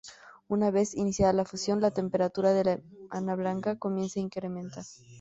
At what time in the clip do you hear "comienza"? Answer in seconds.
3.77-4.19